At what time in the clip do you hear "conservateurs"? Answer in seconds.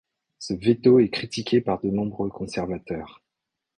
2.29-3.21